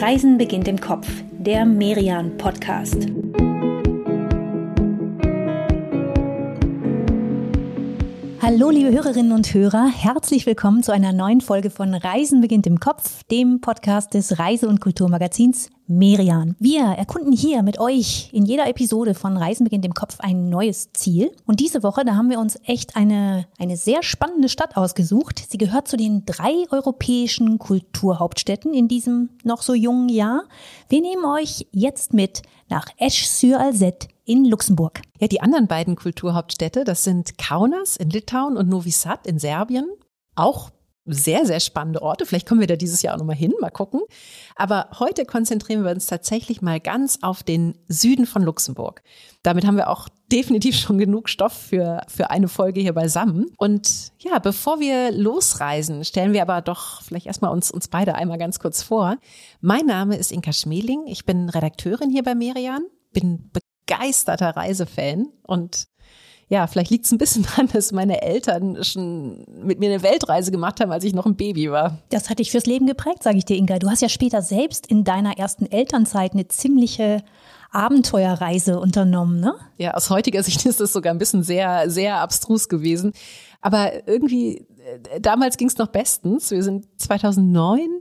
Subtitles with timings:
[0.00, 3.06] Reisen beginnt im Kopf, der Merian Podcast.
[8.40, 12.80] Hallo, liebe Hörerinnen und Hörer, herzlich willkommen zu einer neuen Folge von Reisen beginnt im
[12.80, 16.54] Kopf, dem Podcast des Reise- und Kulturmagazins Merian.
[16.60, 20.92] Wir erkunden hier mit euch in jeder Episode von Reisen beginnt im Kopf ein neues
[20.92, 21.32] Ziel.
[21.46, 25.44] Und diese Woche, da haben wir uns echt eine, eine sehr spannende Stadt ausgesucht.
[25.50, 30.44] Sie gehört zu den drei europäischen Kulturhauptstädten in diesem noch so jungen Jahr.
[30.88, 35.02] Wir nehmen euch jetzt mit nach Esch-sur-Alzette in Luxemburg.
[35.18, 39.88] Ja, die anderen beiden Kulturhauptstädte, das sind Kaunas in Litauen und Novi Sad in Serbien.
[40.36, 40.70] Auch
[41.12, 42.26] sehr, sehr spannende Orte.
[42.26, 44.00] Vielleicht kommen wir da dieses Jahr auch nochmal hin, mal gucken.
[44.56, 49.02] Aber heute konzentrieren wir uns tatsächlich mal ganz auf den Süden von Luxemburg.
[49.42, 53.46] Damit haben wir auch definitiv schon genug Stoff für, für eine Folge hier beisammen.
[53.56, 58.38] Und ja, bevor wir losreisen, stellen wir aber doch vielleicht erstmal uns, uns beide einmal
[58.38, 59.16] ganz kurz vor.
[59.60, 61.06] Mein Name ist Inka Schmeling.
[61.06, 63.50] Ich bin Redakteurin hier bei Merian, bin
[63.86, 65.86] begeisterter Reisefan und
[66.50, 70.50] ja, vielleicht liegt es ein bisschen daran, dass meine Eltern schon mit mir eine Weltreise
[70.50, 71.98] gemacht haben, als ich noch ein Baby war.
[72.10, 73.78] Das hat dich fürs Leben geprägt, sage ich dir, Inga.
[73.78, 77.22] Du hast ja später selbst in deiner ersten Elternzeit eine ziemliche
[77.70, 79.54] Abenteuerreise unternommen, ne?
[79.78, 83.12] Ja, aus heutiger Sicht ist das sogar ein bisschen sehr, sehr abstrus gewesen.
[83.60, 84.66] Aber irgendwie,
[85.12, 86.50] äh, damals ging es noch bestens.
[86.50, 88.00] Wir sind 2009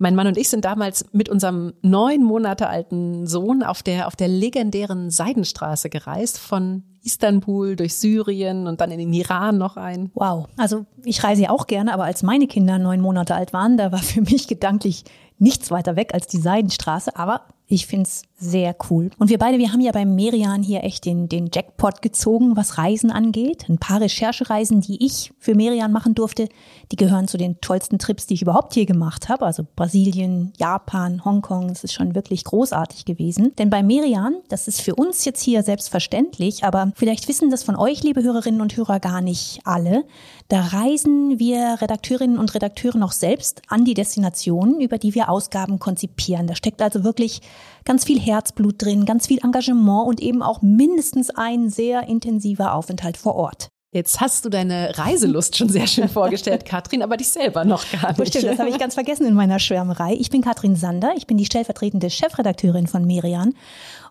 [0.00, 4.16] mein Mann und ich sind damals mit unserem neun Monate alten Sohn auf der, auf
[4.16, 10.10] der legendären Seidenstraße gereist, von Istanbul durch Syrien und dann in den Iran noch ein.
[10.14, 10.48] Wow.
[10.56, 13.92] Also ich reise ja auch gerne, aber als meine Kinder neun Monate alt waren, da
[13.92, 15.04] war für mich gedanklich
[15.38, 17.16] nichts weiter weg als die Seidenstraße.
[17.16, 19.10] Aber ich find's sehr cool.
[19.18, 22.78] Und wir beide, wir haben ja beim Merian hier echt den, den Jackpot gezogen, was
[22.78, 23.68] Reisen angeht.
[23.68, 26.48] Ein paar Recherchereisen, die ich für Merian machen durfte,
[26.90, 29.44] die gehören zu den tollsten Trips, die ich überhaupt hier gemacht habe.
[29.44, 33.54] Also Brasilien, Japan, Hongkong, das ist schon wirklich großartig gewesen.
[33.56, 37.76] Denn bei Merian, das ist für uns jetzt hier selbstverständlich, aber vielleicht wissen das von
[37.76, 40.04] euch, liebe Hörerinnen und Hörer, gar nicht alle.
[40.48, 45.78] Da reisen wir Redakteurinnen und Redakteure noch selbst an die Destinationen, über die wir Ausgaben
[45.78, 46.46] konzipieren.
[46.46, 47.42] Da steckt also wirklich
[47.84, 53.16] ganz viel Herzblut drin, ganz viel Engagement und eben auch mindestens ein sehr intensiver Aufenthalt
[53.16, 53.68] vor Ort.
[53.92, 58.16] Jetzt hast du deine Reiselust schon sehr schön vorgestellt, Katrin, aber dich selber noch gar
[58.16, 58.28] nicht.
[58.28, 60.14] Stimmt, das habe ich ganz vergessen in meiner Schwärmerei.
[60.14, 63.52] Ich bin Katrin Sander, ich bin die stellvertretende Chefredakteurin von Merian.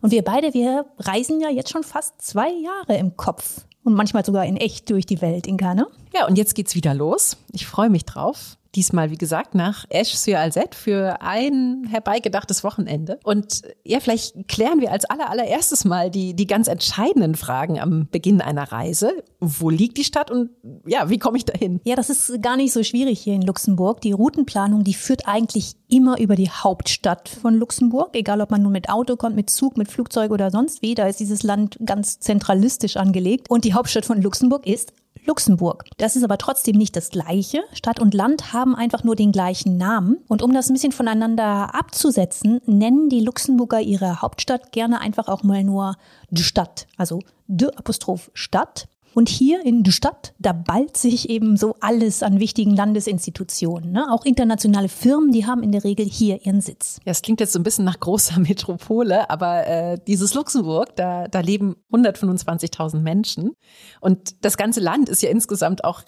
[0.01, 4.25] Und wir beide, wir reisen ja jetzt schon fast zwei Jahre im Kopf und manchmal
[4.25, 5.87] sogar in echt durch die Welt, Inka, ne?
[6.13, 7.37] Ja, und jetzt geht's wieder los.
[7.53, 8.57] Ich freue mich drauf.
[8.75, 13.19] Diesmal, wie gesagt, nach Esch-sur-Alzette für ein herbeigedachtes Wochenende.
[13.23, 18.07] Und ja, vielleicht klären wir als aller, allererstes mal die, die ganz entscheidenden Fragen am
[18.11, 19.23] Beginn einer Reise.
[19.39, 20.51] Wo liegt die Stadt und
[20.85, 21.81] ja, wie komme ich dahin?
[21.83, 24.01] Ja, das ist gar nicht so schwierig hier in Luxemburg.
[24.01, 28.15] Die Routenplanung, die führt eigentlich immer über die Hauptstadt von Luxemburg.
[28.15, 30.93] Egal, ob man nun mit Auto kommt, mit Zug, mit Flugzeug oder sonst wie.
[30.93, 33.49] Da ist dieses Land ganz zentralistisch angelegt.
[33.49, 34.93] Und die Hauptstadt von Luxemburg ist
[35.25, 35.85] Luxemburg.
[35.97, 37.63] Das ist aber trotzdem nicht das Gleiche.
[37.73, 40.17] Stadt und Land haben einfach nur den gleichen Namen.
[40.27, 45.43] Und um das ein bisschen voneinander abzusetzen, nennen die Luxemburger ihre Hauptstadt gerne einfach auch
[45.43, 45.95] mal nur
[46.29, 46.87] de Stadt.
[46.97, 48.87] Also de Apostroph Stadt.
[49.13, 53.91] Und hier in der Stadt, da ballt sich eben so alles an wichtigen Landesinstitutionen.
[53.91, 54.07] Ne?
[54.11, 56.99] Auch internationale Firmen, die haben in der Regel hier ihren Sitz.
[57.05, 61.27] Ja, es klingt jetzt so ein bisschen nach großer Metropole, aber äh, dieses Luxemburg, da,
[61.27, 63.51] da leben 125.000 Menschen.
[63.99, 66.03] Und das ganze Land ist ja insgesamt auch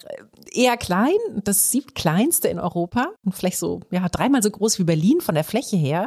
[0.52, 5.20] eher klein, das siebtkleinste in Europa und vielleicht so ja dreimal so groß wie Berlin
[5.20, 6.06] von der Fläche her.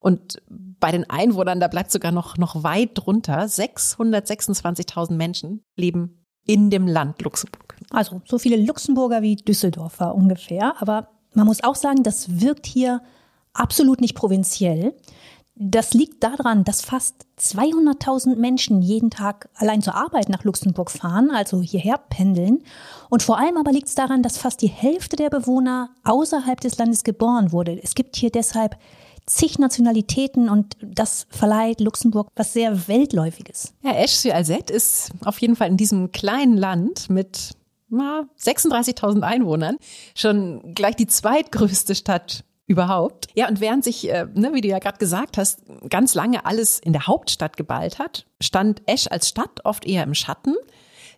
[0.00, 3.40] Und bei den Einwohnern, da bleibt sogar noch, noch weit drunter.
[3.42, 7.76] 626.000 Menschen leben in dem Land Luxemburg.
[7.90, 10.74] Also so viele Luxemburger wie Düsseldorfer ungefähr.
[10.80, 13.02] Aber man muss auch sagen, das wirkt hier
[13.52, 14.94] absolut nicht provinziell.
[15.60, 21.30] Das liegt daran, dass fast 200.000 Menschen jeden Tag allein zur Arbeit nach Luxemburg fahren,
[21.30, 22.62] also hierher pendeln.
[23.10, 26.78] Und vor allem aber liegt es daran, dass fast die Hälfte der Bewohner außerhalb des
[26.78, 27.78] Landes geboren wurde.
[27.82, 28.76] Es gibt hier deshalb
[29.28, 33.74] zig Nationalitäten und das verleiht Luxemburg was sehr Weltläufiges.
[33.82, 37.52] Ja, Esch-sur-Alzette ist auf jeden Fall in diesem kleinen Land mit
[37.90, 39.76] 36.000 Einwohnern
[40.14, 43.28] schon gleich die zweitgrößte Stadt überhaupt.
[43.34, 46.78] Ja, und während sich, äh, ne, wie du ja gerade gesagt hast, ganz lange alles
[46.78, 50.54] in der Hauptstadt geballt hat, stand Esch als Stadt oft eher im Schatten.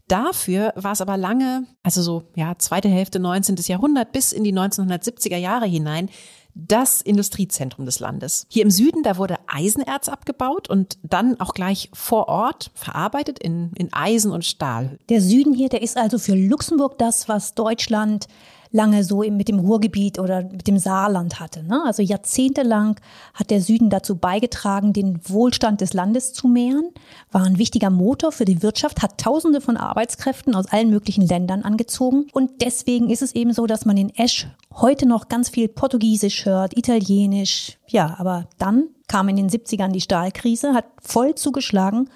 [0.07, 3.57] Dafür war es aber lange, also so ja zweite Hälfte 19.
[3.67, 6.09] Jahrhundert bis in die 1970er Jahre hinein,
[6.55, 8.47] das Industriezentrum des Landes.
[8.49, 13.73] Hier im Süden, da wurde Eisenerz abgebaut und dann auch gleich vor Ort verarbeitet in,
[13.77, 14.99] in Eisen und Stahl.
[15.09, 18.27] Der Süden hier, der ist also für Luxemburg das, was Deutschland
[18.73, 21.63] lange so mit dem Ruhrgebiet oder mit dem Saarland hatte.
[21.65, 21.83] Ne?
[21.85, 22.97] Also jahrzehntelang
[23.35, 26.91] hat der Süden dazu beigetragen, den Wohlstand des Landes zu mehren,
[27.33, 31.63] war ein wichtiger Motor für die Wirtschaft, hat Tausende von Arbeitskräften aus allen möglichen Ländern
[31.63, 32.27] angezogen.
[32.33, 36.47] Und deswegen ist es eben so, dass man in Esch heute noch ganz viel Portugiesisch
[36.47, 37.79] hört, Italienisch.
[37.89, 42.09] Ja, aber dann kam in den 70ern die Stahlkrise, hat voll zugeschlagen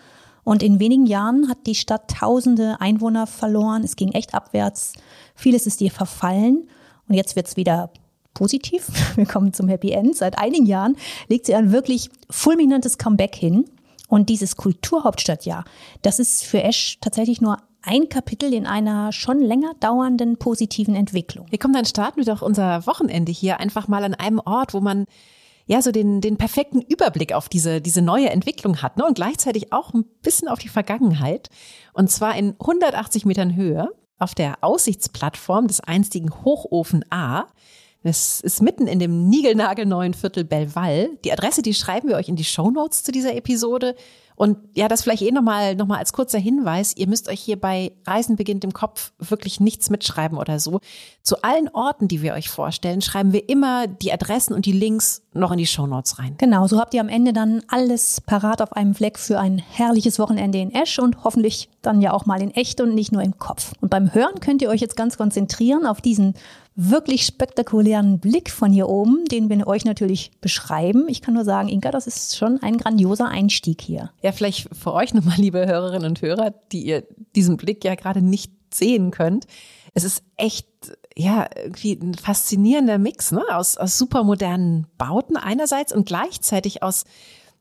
[0.45, 3.83] und in wenigen Jahren hat die Stadt tausende Einwohner verloren.
[3.83, 4.93] Es ging echt abwärts.
[5.35, 6.69] Vieles ist ihr verfallen.
[7.09, 7.91] Und jetzt wird's wieder
[8.35, 8.89] positiv.
[9.17, 10.17] Wir kommen zum Happy End.
[10.17, 10.97] Seit einigen Jahren
[11.29, 13.65] legt sie ein wirklich fulminantes Comeback hin.
[14.09, 15.65] Und dieses Kulturhauptstadtjahr,
[16.03, 21.47] das ist für Esch tatsächlich nur ein Kapitel in einer schon länger dauernden positiven Entwicklung.
[21.51, 24.81] Wir kommen dann starten wir doch unser Wochenende hier einfach mal an einem Ort, wo
[24.81, 25.07] man
[25.67, 29.05] ja so den, den perfekten Überblick auf diese, diese neue Entwicklung hat ne?
[29.05, 31.49] und gleichzeitig auch ein bisschen auf die Vergangenheit.
[31.93, 37.47] Und zwar in 180 Metern Höhe auf der Aussichtsplattform des einstigen Hochofen A.
[38.03, 41.11] Das ist mitten in dem niegelnagelneuen Viertel Belval.
[41.25, 43.97] Die Adresse, die schreiben wir euch in die Show Notes zu dieser Episode.
[44.37, 46.97] Und ja, das vielleicht eh nochmal noch mal als kurzer Hinweis.
[46.97, 50.81] Ihr müsst euch hier bei Reisen beginnt im Kopf wirklich nichts mitschreiben oder so.
[51.23, 55.23] Zu allen Orten, die wir euch vorstellen, schreiben wir immer die Adressen und die Links
[55.33, 56.35] noch in die Shownotes rein.
[56.39, 60.19] Genau, so habt ihr am Ende dann alles parat auf einem Fleck für ein herrliches
[60.19, 63.39] Wochenende in Esch und hoffentlich dann ja auch mal in echt und nicht nur im
[63.39, 63.73] Kopf.
[63.81, 66.35] Und beim Hören könnt ihr euch jetzt ganz konzentrieren auf diesen
[66.77, 71.07] wirklich spektakulären Blick von hier oben, den wir euch natürlich beschreiben.
[71.09, 74.11] Ich kann nur sagen, Inka, das ist schon ein grandioser Einstieg hier.
[74.25, 77.07] Ja, vielleicht für euch nochmal, liebe Hörerinnen und Hörer, die ihr
[77.37, 79.45] diesen Blick ja gerade nicht sehen könnt.
[79.93, 80.67] Es ist echt,
[81.15, 83.45] ja, irgendwie ein faszinierender Mix, ne?
[83.51, 87.05] Aus, aus supermodernen Bauten einerseits und gleichzeitig aus,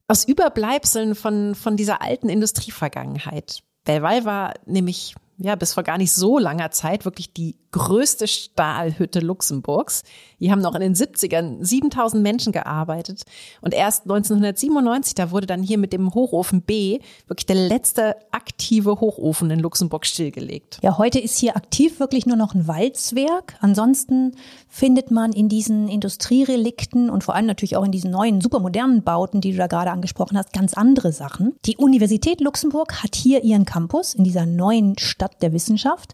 [0.08, 3.62] aus Überbleibseln von, von dieser alten Industrievergangenheit.
[3.84, 9.20] Belval war nämlich ja, bis vor gar nicht so langer Zeit wirklich die größte Stahlhütte
[9.20, 10.04] Luxemburgs.
[10.40, 13.24] Die haben noch in den 70ern 7000 Menschen gearbeitet.
[13.62, 19.02] Und erst 1997, da wurde dann hier mit dem Hochofen B wirklich der letzte aktive
[19.02, 20.80] Hochofen in Luxemburg stillgelegt.
[20.84, 23.56] Ja, heute ist hier aktiv wirklich nur noch ein Walzwerk.
[23.60, 24.36] Ansonsten
[24.70, 29.42] findet man in diesen Industrierelikten und vor allem natürlich auch in diesen neuen supermodernen Bauten,
[29.42, 31.56] die du da gerade angesprochen hast, ganz andere Sachen.
[31.66, 36.14] Die Universität Luxemburg hat hier ihren Campus in dieser neuen Stadt der Wissenschaft.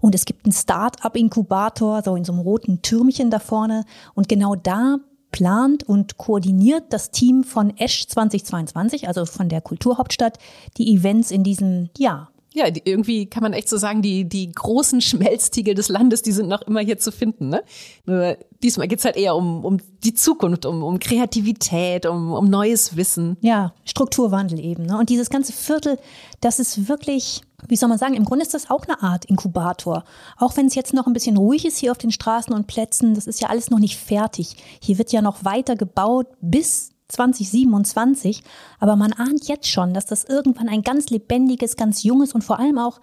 [0.00, 3.84] Und es gibt einen Start-up-Inkubator, so in so einem roten Türmchen da vorne.
[4.14, 4.98] Und genau da
[5.30, 10.38] plant und koordiniert das Team von Esch 2022, also von der Kulturhauptstadt,
[10.76, 12.31] die Events in diesem Jahr.
[12.54, 16.32] Ja, die, irgendwie kann man echt so sagen, die, die großen Schmelztiegel des Landes, die
[16.32, 17.48] sind noch immer hier zu finden.
[17.48, 17.62] Ne?
[18.04, 22.96] Nur diesmal geht's halt eher um, um die Zukunft, um, um Kreativität, um, um neues
[22.96, 23.36] Wissen.
[23.40, 24.86] Ja, Strukturwandel eben.
[24.86, 24.98] Ne?
[24.98, 25.98] Und dieses ganze Viertel,
[26.40, 30.04] das ist wirklich wie soll man sagen, im Grunde ist das auch eine Art Inkubator.
[30.36, 33.14] Auch wenn es jetzt noch ein bisschen ruhig ist hier auf den Straßen und Plätzen,
[33.14, 34.56] das ist ja alles noch nicht fertig.
[34.80, 38.42] Hier wird ja noch weiter gebaut bis 2027,
[38.80, 42.58] aber man ahnt jetzt schon, dass das irgendwann ein ganz lebendiges, ganz junges und vor
[42.58, 43.00] allem auch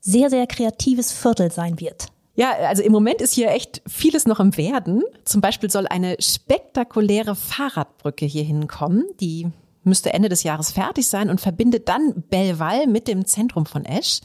[0.00, 2.08] sehr, sehr kreatives Viertel sein wird.
[2.34, 5.02] Ja, also im Moment ist hier echt vieles noch im Werden.
[5.24, 9.48] Zum Beispiel soll eine spektakuläre Fahrradbrücke hier hinkommen, die
[9.82, 14.20] müsste Ende des Jahres fertig sein und verbindet dann Belval mit dem Zentrum von Esch.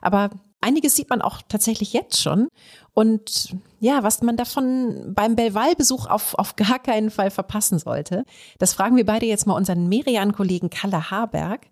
[0.00, 0.30] Aber
[0.60, 2.48] einiges sieht man auch tatsächlich jetzt schon.
[2.98, 8.24] Und ja, was man davon beim Belval-Besuch auf, auf gar keinen Fall verpassen sollte,
[8.58, 11.68] das fragen wir beide jetzt mal unseren Merian-Kollegen Kalle Haberg.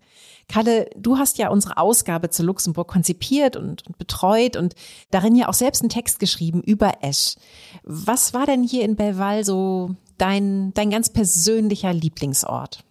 [0.47, 4.73] Kalle, du hast ja unsere Ausgabe zu Luxemburg konzipiert und, und betreut und
[5.11, 7.35] darin ja auch selbst einen Text geschrieben über Esch.
[7.83, 12.85] Was war denn hier in Belval so dein, dein ganz persönlicher Lieblingsort?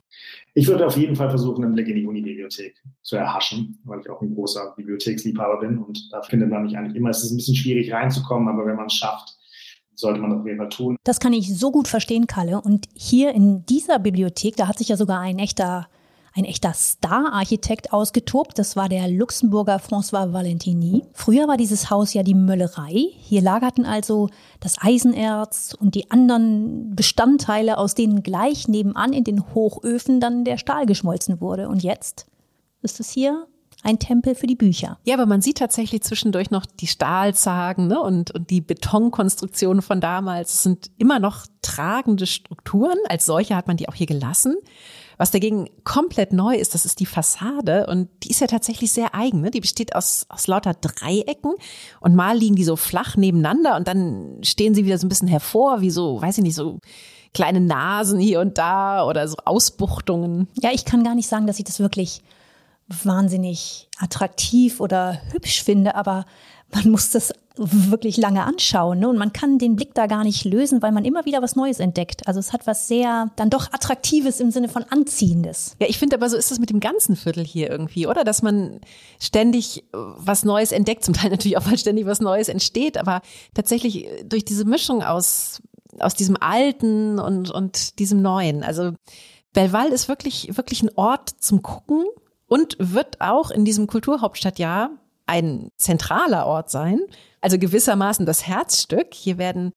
[0.59, 4.09] Ich würde auf jeden Fall versuchen, einen Blick in die Uni-Bibliothek zu erhaschen, weil ich
[4.09, 7.11] auch ein großer Bibliotheksliebhaber bin und da findet man mich eigentlich immer.
[7.11, 9.37] Es ist ein bisschen schwierig reinzukommen, aber wenn man es schafft,
[9.95, 10.97] sollte man das auf jeden Fall tun.
[11.05, 12.63] Das kann ich so gut verstehen, Kalle.
[12.63, 15.89] Und hier in dieser Bibliothek, da hat sich ja sogar ein echter
[16.37, 18.59] ein echter Star-Architekt ausgetobt.
[18.59, 21.03] Das war der Luxemburger François Valentini.
[21.15, 23.07] Früher war dieses Haus ja die Möllerei.
[23.19, 24.29] Hier lagerten also
[24.61, 30.59] das Eisenerz und die anderen Bestandteile, aus denen gleich nebenan in den Hochöfen dann der
[30.59, 31.69] Stahl geschmolzen wurde.
[31.69, 32.27] Und jetzt
[32.83, 33.47] ist es hier
[33.83, 34.99] ein Tempel für die Bücher.
[35.05, 40.01] Ja, aber man sieht tatsächlich zwischendurch noch die Stahlzagen ne, und, und die Betonkonstruktionen von
[40.01, 40.55] damals.
[40.55, 42.99] Es sind immer noch tragende Strukturen.
[43.09, 44.57] Als solche hat man die auch hier gelassen.
[45.19, 49.15] Was dagegen komplett neu ist, das ist die Fassade und die ist ja tatsächlich sehr
[49.15, 49.41] eigen.
[49.41, 49.51] Ne?
[49.51, 51.55] Die besteht aus, aus lauter Dreiecken
[52.01, 55.29] und mal liegen die so flach nebeneinander und dann stehen sie wieder so ein bisschen
[55.29, 56.79] hervor, wie so, weiß ich nicht, so
[57.33, 60.49] kleine Nasen hier und da oder so Ausbuchtungen.
[60.61, 62.23] Ja, ich kann gar nicht sagen, dass ich das wirklich
[62.89, 66.25] wahnsinnig attraktiv oder hübsch finde, aber
[66.73, 68.99] man muss das wirklich lange anschauen.
[68.99, 69.09] Ne?
[69.09, 71.81] Und man kann den Blick da gar nicht lösen, weil man immer wieder was Neues
[71.81, 72.27] entdeckt.
[72.27, 75.77] Also es hat was sehr dann doch Attraktives im Sinne von Anziehendes.
[75.81, 78.25] Ja, ich finde aber so ist es mit dem ganzen Viertel hier irgendwie, oder?
[78.25, 78.81] Dass man
[79.19, 83.23] ständig äh, was Neues entdeckt, zum Teil natürlich auch, weil ständig was Neues entsteht, aber
[83.55, 85.63] tatsächlich äh, durch diese Mischung aus,
[85.99, 88.63] aus diesem Alten und, und diesem Neuen.
[88.63, 88.93] Also
[89.55, 92.05] Belval ist wirklich, wirklich ein Ort zum Gucken
[92.49, 94.91] und wird auch in diesem Kulturhauptstadtjahr
[95.27, 97.01] ein zentraler Ort sein,
[97.41, 99.15] also gewissermaßen das Herzstück.
[99.15, 99.73] Hier werden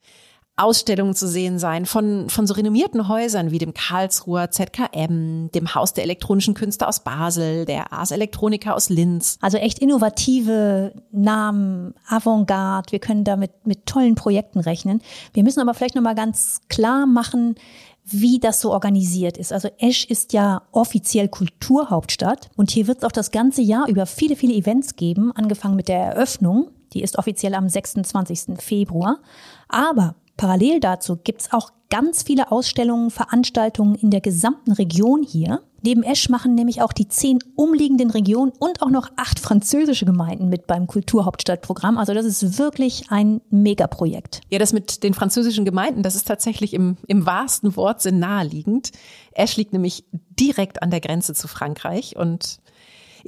[0.60, 5.94] Ausstellungen zu sehen sein von, von so renommierten Häusern wie dem Karlsruher ZKM, dem Haus
[5.94, 9.38] der elektronischen Künste aus Basel, der Ars Electronica aus Linz.
[9.42, 12.92] Also echt innovative Namen, Avantgarde.
[12.92, 15.02] Wir können da mit, mit tollen Projekten rechnen.
[15.34, 17.56] Wir müssen aber vielleicht nochmal ganz klar machen,
[18.06, 19.54] wie das so organisiert ist.
[19.54, 24.06] Also Esch ist ja offiziell Kulturhauptstadt und hier wird es auch das ganze Jahr über
[24.06, 26.72] viele, viele Events geben, angefangen mit der Eröffnung.
[26.94, 28.60] Die ist offiziell am 26.
[28.60, 29.20] Februar.
[29.68, 35.62] Aber parallel dazu gibt's auch ganz viele Ausstellungen, Veranstaltungen in der gesamten Region hier.
[35.82, 40.50] Neben Esch machen nämlich auch die zehn umliegenden Regionen und auch noch acht französische Gemeinden
[40.50, 41.98] mit beim Kulturhauptstadtprogramm.
[41.98, 44.42] Also das ist wirklich ein Megaprojekt.
[44.50, 48.92] Ja, das mit den französischen Gemeinden, das ist tatsächlich im, im wahrsten Wortsinn naheliegend.
[49.32, 52.60] Esch liegt nämlich direkt an der Grenze zu Frankreich und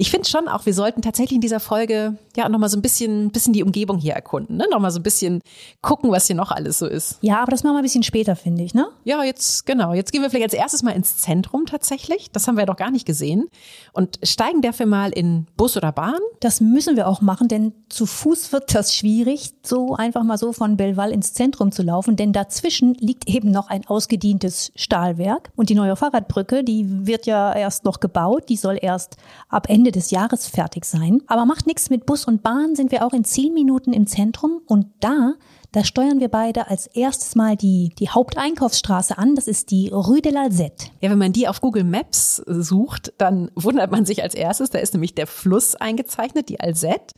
[0.02, 3.30] ich finde schon auch, wir sollten tatsächlich in dieser Folge ja nochmal so ein bisschen,
[3.30, 4.66] bisschen die Umgebung hier erkunden, ne?
[4.68, 5.40] Nochmal so ein bisschen
[5.80, 7.18] gucken, was hier noch alles so ist.
[7.20, 8.88] Ja, aber das machen wir ein bisschen später, finde ich, ne?
[9.04, 9.94] Ja, jetzt, genau.
[9.94, 12.32] Jetzt gehen wir vielleicht als erstes mal ins Zentrum tatsächlich.
[12.32, 13.46] Das haben wir ja noch gar nicht gesehen.
[13.92, 16.18] Und steigen dafür mal in Bus oder Bahn.
[16.40, 20.52] Das müssen wir auch machen, denn zu Fuß wird das schwierig, so einfach mal so
[20.52, 25.52] von Belval ins Zentrum zu laufen, denn dazwischen liegt eben noch ein ausgedientes Stahlwerk.
[25.54, 29.16] Und die neue Fahrradbrücke, die wird ja erst noch gebaut, die soll erst
[29.48, 31.22] ab Ende des Jahres fertig sein.
[31.28, 34.60] Aber macht nichts mit Bus und Bahn, sind wir auch in zehn Minuten im Zentrum
[34.66, 35.34] und da
[35.72, 39.34] da steuern wir beide als erstes mal die, die Haupteinkaufsstraße an.
[39.34, 40.90] Das ist die Rue de l'Alzette.
[41.00, 44.68] Ja, wenn man die auf Google Maps sucht, dann wundert man sich als erstes.
[44.68, 47.14] Da ist nämlich der Fluss eingezeichnet, die Alzette.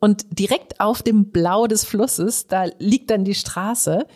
[0.00, 4.06] Und direkt auf dem Blau des Flusses, da liegt dann die Straße.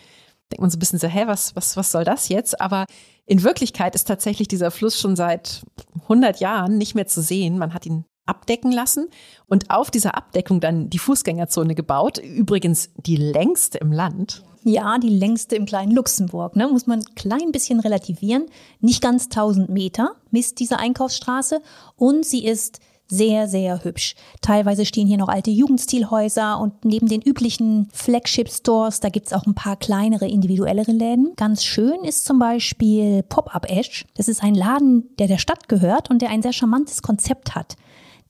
[0.50, 2.60] Denkt man so ein bisschen so, hä, was, was, was soll das jetzt?
[2.60, 2.86] Aber
[3.26, 5.62] in Wirklichkeit ist tatsächlich dieser Fluss schon seit
[6.02, 7.58] 100 Jahren nicht mehr zu sehen.
[7.58, 9.08] Man hat ihn abdecken lassen
[9.46, 12.18] und auf dieser Abdeckung dann die Fußgängerzone gebaut.
[12.18, 14.44] Übrigens die längste im Land.
[14.64, 16.56] Ja, die längste im kleinen Luxemburg.
[16.56, 16.68] Ne?
[16.68, 18.46] Muss man ein klein bisschen relativieren.
[18.80, 21.62] Nicht ganz 1000 Meter misst diese Einkaufsstraße
[21.96, 24.14] und sie ist sehr, sehr hübsch.
[24.42, 29.54] Teilweise stehen hier noch alte Jugendstilhäuser und neben den üblichen Flagship-Stores, da gibt's auch ein
[29.54, 31.32] paar kleinere, individuellere Läden.
[31.36, 34.04] Ganz schön ist zum Beispiel Pop-Up Ash.
[34.16, 37.76] Das ist ein Laden, der der Stadt gehört und der ein sehr charmantes Konzept hat.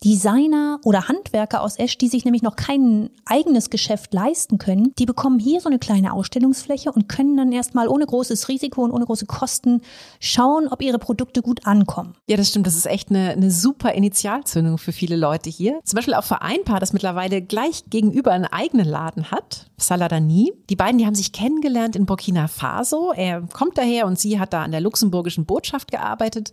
[0.05, 5.07] Designer oder Handwerker aus Esch, die sich nämlich noch kein eigenes Geschäft leisten können, die
[5.07, 9.07] bekommen hier so eine kleine Ausstellungsfläche und können dann erstmal ohne großes Risiko und ohne
[9.07, 9.83] große Kosten
[10.21, 12.14] schauen, ob ihre Produkte gut ankommen.
[12.28, 12.67] Ja, das stimmt.
[12.67, 15.81] Das ist echt eine, eine super Initialzündung für viele Leute hier.
[15.85, 20.52] Zum Beispiel auch für ein Paar, das mittlerweile gleich gegenüber einen eigenen Laden hat, Saladani.
[20.71, 23.12] Die beiden, die haben sich kennengelernt in Burkina Faso.
[23.12, 26.52] Er kommt daher und sie hat da an der luxemburgischen Botschaft gearbeitet.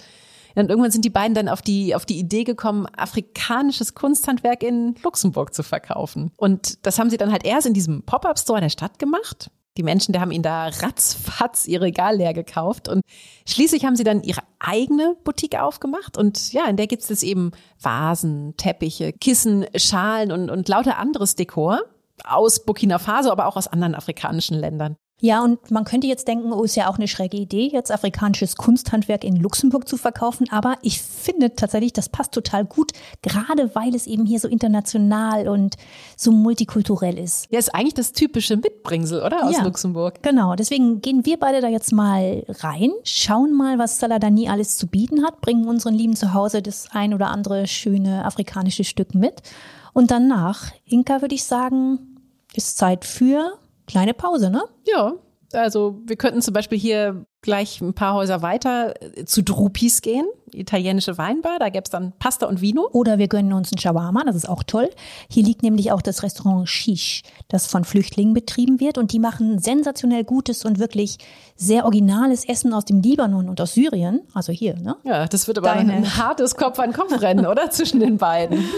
[0.56, 4.96] Und irgendwann sind die beiden dann auf die, auf die Idee gekommen, afrikanisches Kunsthandwerk in
[5.04, 6.32] Luxemburg zu verkaufen.
[6.38, 9.52] Und das haben sie dann halt erst in diesem Pop-Up-Store in der Stadt gemacht.
[9.78, 12.88] Die Menschen, die haben ihnen da ratzfatz ihr Regal leer gekauft.
[12.88, 13.02] Und
[13.46, 16.18] schließlich haben sie dann ihre eigene Boutique aufgemacht.
[16.18, 21.36] Und ja, in der gibt es eben Vasen, Teppiche, Kissen, Schalen und, und lauter anderes
[21.36, 21.82] Dekor
[22.24, 24.98] aus Burkina Faso, aber auch aus anderen afrikanischen Ländern.
[25.22, 28.58] Ja, und man könnte jetzt denken, oh, ist ja auch eine schräge Idee, jetzt afrikanisches
[28.58, 30.48] Kunsthandwerk in Luxemburg zu verkaufen.
[30.52, 32.92] Aber ich finde tatsächlich, das passt total gut,
[33.22, 35.78] gerade weil es eben hier so international und
[36.18, 37.48] so multikulturell ist.
[37.50, 39.46] Ja, ist eigentlich das typische Mitbringsel, oder?
[39.46, 40.22] Aus ja, Luxemburg.
[40.22, 40.54] Genau.
[40.56, 45.24] Deswegen gehen wir beide da jetzt mal rein, schauen mal, was Saladani alles zu bieten
[45.24, 49.42] hat, bringen unseren Lieben zu Hause das ein oder andere schöne afrikanische Stück mit.
[49.96, 52.18] Und danach, Inka, würde ich sagen,
[52.54, 54.66] ist Zeit für kleine Pause, ne?
[54.84, 55.14] Ja,
[55.54, 60.26] also wir könnten zum Beispiel hier gleich ein paar Häuser weiter äh, zu Drupis gehen,
[60.54, 61.60] italienische Weinbar.
[61.60, 62.90] Da gäbe es dann Pasta und Vino.
[62.92, 64.90] Oder wir gönnen uns einen Shawarma, das ist auch toll.
[65.30, 68.98] Hier liegt nämlich auch das Restaurant Shish, das von Flüchtlingen betrieben wird.
[68.98, 71.18] Und die machen sensationell gutes und wirklich
[71.56, 74.22] sehr originales Essen aus dem Libanon und aus Syrien.
[74.34, 74.98] Also hier, ne?
[75.04, 75.94] Ja, das wird aber Deine.
[75.94, 77.70] ein hartes Kopf-an-Kopf-Rennen, oder?
[77.76, 78.64] Zwischen den beiden.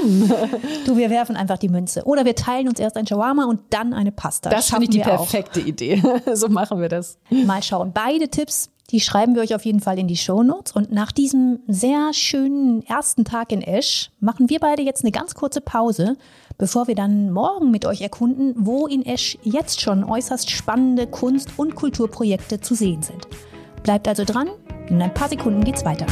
[0.85, 2.03] Du, wir werfen einfach die Münze.
[2.05, 4.49] Oder wir teilen uns erst ein Shawarma und dann eine Pasta.
[4.49, 5.65] Das finde ich die perfekte auch.
[5.65, 6.01] Idee.
[6.33, 7.17] so machen wir das.
[7.29, 7.91] Mal schauen.
[7.93, 8.56] Beide Tipps
[8.89, 10.71] die schreiben wir euch auf jeden Fall in die Show Notes.
[10.71, 15.35] Und nach diesem sehr schönen ersten Tag in Esch machen wir beide jetzt eine ganz
[15.35, 16.15] kurze Pause,
[16.57, 21.51] bevor wir dann morgen mit euch erkunden, wo in Esch jetzt schon äußerst spannende Kunst-
[21.57, 23.27] und Kulturprojekte zu sehen sind.
[23.83, 24.49] Bleibt also dran,
[24.87, 26.05] in ein paar Sekunden geht's weiter.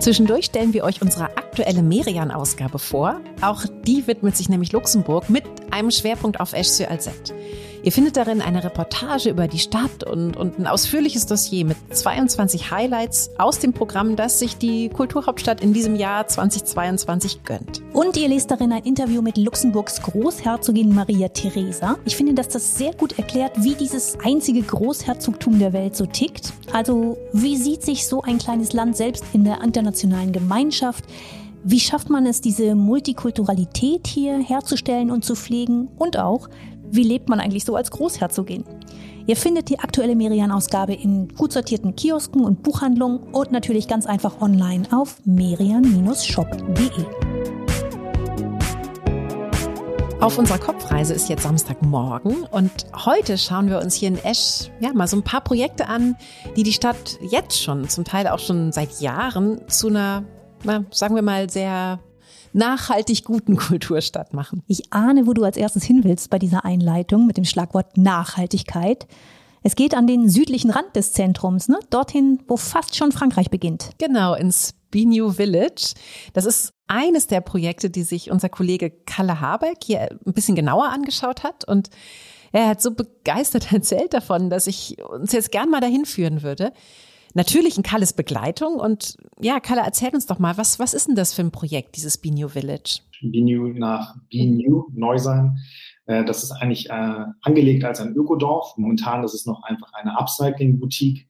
[0.00, 3.20] Zwischendurch stellen wir euch unsere aktuelle Merian-Ausgabe vor.
[3.42, 7.34] Auch die widmet sich nämlich Luxemburg mit einem Schwerpunkt auf Esch-sur-Alzette.
[7.82, 12.70] Ihr findet darin eine Reportage über die Stadt und, und ein ausführliches Dossier mit 22
[12.70, 17.80] Highlights aus dem Programm, das sich die Kulturhauptstadt in diesem Jahr 2022 gönnt.
[17.94, 21.96] Und ihr lest darin ein Interview mit Luxemburgs Großherzogin Maria Theresa.
[22.04, 26.52] Ich finde, dass das sehr gut erklärt, wie dieses einzige Großherzogtum der Welt so tickt.
[26.74, 31.04] Also wie sieht sich so ein kleines Land selbst in der internationalen Gemeinschaft?
[31.62, 35.88] Wie schafft man es, diese Multikulturalität hier herzustellen und zu pflegen?
[35.98, 36.48] Und auch,
[36.92, 38.64] wie lebt man eigentlich so als Großherzogin?
[39.26, 44.40] Ihr findet die aktuelle Merian-Ausgabe in gut sortierten Kiosken und Buchhandlungen und natürlich ganz einfach
[44.40, 47.04] online auf merian-shop.de.
[50.20, 54.92] Auf unserer Kopfreise ist jetzt Samstagmorgen und heute schauen wir uns hier in Esch ja
[54.92, 56.16] mal so ein paar Projekte an,
[56.56, 60.24] die die Stadt jetzt schon, zum Teil auch schon seit Jahren zu einer,
[60.62, 62.00] na, sagen wir mal, sehr
[62.52, 64.62] nachhaltig guten Kulturstadt machen.
[64.66, 69.06] Ich ahne, wo du als erstes hin willst bei dieser Einleitung mit dem Schlagwort Nachhaltigkeit.
[69.62, 71.78] Es geht an den südlichen Rand des Zentrums, ne?
[71.90, 73.90] dorthin, wo fast schon Frankreich beginnt.
[73.98, 75.94] Genau, ins Biniou Village.
[76.32, 80.88] Das ist eines der Projekte, die sich unser Kollege Kalle Habeck hier ein bisschen genauer
[80.88, 81.64] angeschaut hat.
[81.64, 81.90] Und
[82.52, 86.72] er hat so begeistert erzählt davon, dass ich uns jetzt gern mal dahin führen würde.
[87.34, 88.74] Natürlich in Kalles Begleitung.
[88.74, 91.96] Und ja, Kalle, erzähl uns doch mal, was, was ist denn das für ein Projekt,
[91.96, 93.00] dieses Biniou Village?
[93.22, 95.58] Biniou nach Biniou, neu sein.
[96.06, 98.76] Äh, das ist eigentlich äh, angelegt als ein Ökodorf.
[98.76, 101.28] Momentan ist es noch einfach eine Upcycling-Boutique,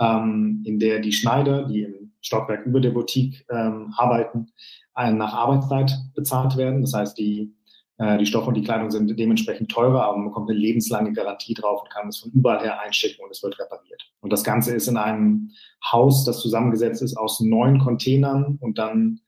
[0.00, 4.48] ähm, in der die Schneider, die im Stockwerk über der Boutique ähm, arbeiten,
[4.96, 6.82] äh, nach Arbeitszeit bezahlt werden.
[6.82, 7.54] Das heißt, die
[8.00, 11.82] die Stoffe und die Kleidung sind dementsprechend teurer, aber man bekommt eine lebenslange Garantie drauf
[11.82, 14.12] und kann es von überall her einschicken und es wird repariert.
[14.20, 15.50] Und das Ganze ist in einem
[15.90, 19.20] Haus, das zusammengesetzt ist aus neun Containern und dann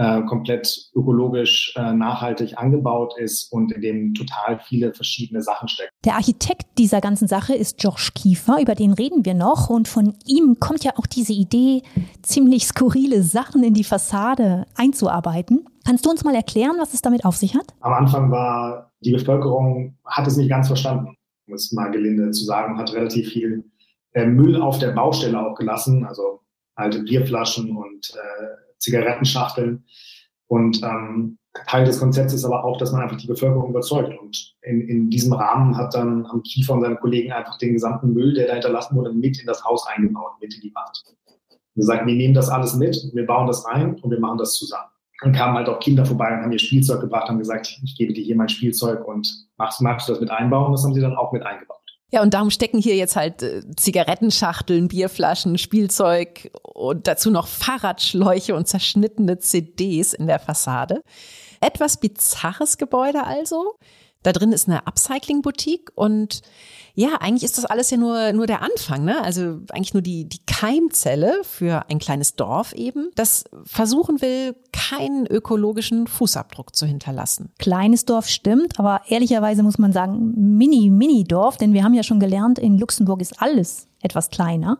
[0.00, 5.90] äh, komplett ökologisch äh, nachhaltig angebaut ist und in dem total viele verschiedene Sachen stecken.
[6.06, 10.14] Der Architekt dieser ganzen Sache ist George Kiefer, über den reden wir noch und von
[10.24, 11.82] ihm kommt ja auch diese Idee,
[12.22, 15.66] ziemlich skurrile Sachen in die Fassade einzuarbeiten.
[15.84, 17.74] Kannst du uns mal erklären, was es damit auf sich hat?
[17.80, 21.14] Am Anfang war die Bevölkerung, hat es nicht ganz verstanden,
[21.46, 23.64] um es mal gelinde zu sagen, hat relativ viel
[24.12, 26.40] äh, Müll auf der Baustelle auch gelassen, also
[26.74, 29.84] alte Bierflaschen und äh, Zigarettenschachteln.
[30.48, 34.16] Und ähm, Teil des Konzepts ist aber auch, dass man einfach die Bevölkerung überzeugt.
[34.18, 38.12] Und in, in diesem Rahmen hat dann am Kiefer und seine Kollegen einfach den gesamten
[38.12, 41.02] Müll, der da hinterlassen wurde, mit in das Haus eingebaut, mit in die Wand.
[41.74, 44.54] Wir sagen, wir nehmen das alles mit, wir bauen das rein und wir machen das
[44.54, 44.90] zusammen.
[45.22, 48.12] Dann kamen halt auch Kinder vorbei und haben ihr Spielzeug gebracht und gesagt, ich gebe
[48.12, 50.72] dir hier mein Spielzeug und magst, magst du das mit einbauen?
[50.72, 51.79] Das haben sie dann auch mit eingebaut.
[52.12, 58.54] Ja, und darum stecken hier jetzt halt äh, Zigarettenschachteln, Bierflaschen, Spielzeug und dazu noch Fahrradschläuche
[58.54, 61.02] und zerschnittene CDs in der Fassade.
[61.60, 63.76] Etwas bizarres Gebäude also.
[64.22, 66.42] Da drin ist eine Upcycling-Boutique und
[66.94, 69.22] ja, eigentlich ist das alles ja nur, nur der Anfang, ne?
[69.22, 75.26] Also eigentlich nur die, die Keimzelle für ein kleines Dorf eben, das versuchen will, keinen
[75.26, 77.50] ökologischen Fußabdruck zu hinterlassen.
[77.58, 82.02] Kleines Dorf stimmt, aber ehrlicherweise muss man sagen, mini, mini Dorf, denn wir haben ja
[82.02, 84.76] schon gelernt, in Luxemburg ist alles etwas kleiner.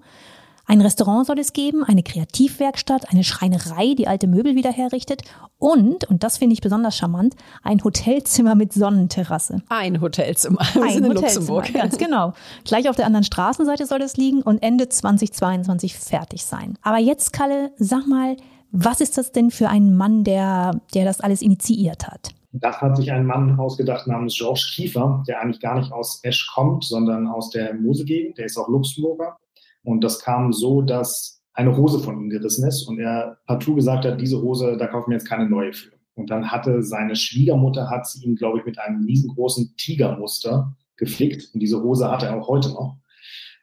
[0.70, 5.22] Ein Restaurant soll es geben, eine Kreativwerkstatt, eine Schreinerei, die alte Möbel wieder herrichtet
[5.58, 9.62] und, und das finde ich besonders charmant, ein Hotelzimmer mit Sonnenterrasse.
[9.68, 10.60] Ein Hotelzimmer.
[10.74, 11.72] Wir ein sind in Hotelzimmer, Luxemburg.
[11.72, 12.34] Ganz genau.
[12.64, 16.78] Gleich auf der anderen Straßenseite soll es liegen und Ende 2022 fertig sein.
[16.82, 18.36] Aber jetzt, Kalle, sag mal,
[18.70, 22.30] was ist das denn für ein Mann, der, der das alles initiiert hat?
[22.52, 26.48] Das hat sich ein Mann ausgedacht namens Georges Kiefer, der eigentlich gar nicht aus Esch
[26.54, 28.38] kommt, sondern aus der Mosegegend.
[28.38, 29.36] Der ist auch Luxemburger.
[29.82, 34.04] Und das kam so, dass eine Hose von ihm gerissen ist und er partout gesagt
[34.04, 35.92] hat, diese Hose, da kaufen wir jetzt keine neue für.
[36.14, 41.50] Und dann hatte seine Schwiegermutter, hat sie ihm, glaube ich, mit einem riesengroßen Tigermuster geflickt.
[41.54, 42.98] Und diese Hose hat er auch heute noch.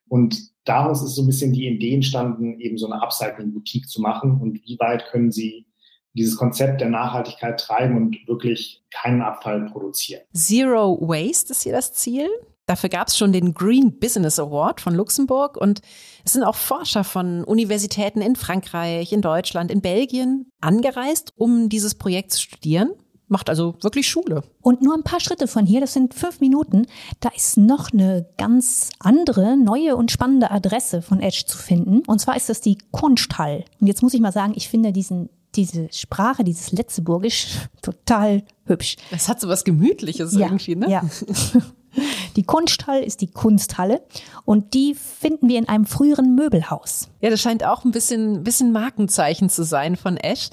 [0.08, 4.42] Und daraus ist so ein bisschen die Idee entstanden, eben so eine Upcycling-Boutique zu machen.
[4.42, 5.68] Und wie weit können sie
[6.14, 10.24] dieses Konzept der Nachhaltigkeit treiben und wirklich keinen Abfall produzieren.
[10.34, 12.28] Zero Waste ist hier das Ziel.
[12.68, 15.82] Dafür gab es schon den Green Business Award von Luxemburg und
[16.26, 21.96] es sind auch Forscher von Universitäten in Frankreich, in Deutschland, in Belgien angereist, um dieses
[21.96, 22.92] Projekt zu studieren.
[23.30, 24.44] macht also wirklich Schule.
[24.62, 26.88] Und nur ein paar Schritte von hier, das sind fünf Minuten,
[27.22, 32.04] da ist noch eine ganz andere, neue und spannende Adresse von Edge zu finden.
[32.06, 33.64] Und zwar ist das die Kunsthall.
[33.80, 37.48] Und jetzt muss ich mal sagen, ich finde diesen diese Sprache, dieses Letzeburgisch,
[37.82, 38.98] total hübsch.
[39.12, 40.90] Das hat so was Gemütliches ja, irgendwie, ne?
[40.90, 41.02] Ja.
[42.36, 44.02] Die Kunsthall ist die Kunsthalle
[44.46, 47.10] und die finden wir in einem früheren Möbelhaus.
[47.22, 50.50] Ja, das scheint auch ein bisschen, bisschen Markenzeichen zu sein von Esch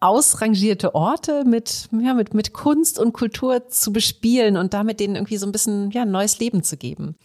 [0.00, 5.36] ausrangierte Orte mit, ja, mit, mit Kunst und Kultur zu bespielen und damit denen irgendwie
[5.36, 7.16] so ein bisschen, ja, neues Leben zu geben.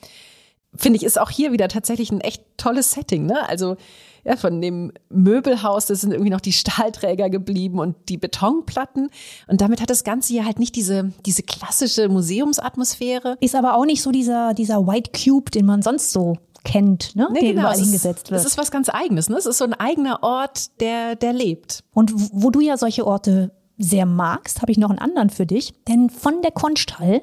[0.76, 3.48] Finde ich, ist auch hier wieder tatsächlich ein echt tolles Setting, ne?
[3.48, 3.78] Also,
[4.26, 9.10] ja, von dem Möbelhaus, da sind irgendwie noch die Stahlträger geblieben und die Betonplatten.
[9.48, 13.38] Und damit hat das Ganze hier halt nicht diese, diese klassische Museumsatmosphäre.
[13.40, 17.28] Ist aber auch nicht so dieser, dieser White Cube, den man sonst so kennt, ne?
[17.32, 17.62] Nee, der genau.
[17.62, 18.42] überall hingesetzt wird.
[18.42, 19.38] Es ist was ganz Eigenes, ne?
[19.38, 21.84] Es ist so ein eigener Ort, der, der lebt.
[21.94, 25.74] Und wo du ja solche Orte sehr magst, habe ich noch einen anderen für dich.
[25.88, 27.22] Denn von der Kunsthall,